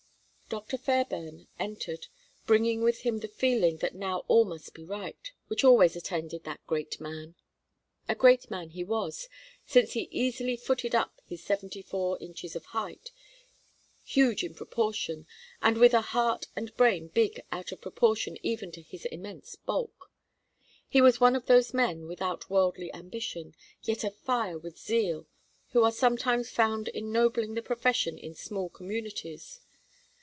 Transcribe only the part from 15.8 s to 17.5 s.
a heart and brain big